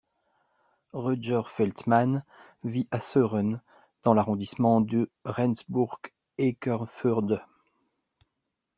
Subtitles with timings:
[0.93, 2.23] Rötger Feldmann
[2.63, 3.61] vit à Sören,
[4.01, 7.43] dans l'arrondissement de Rendsburg-Eckernförde.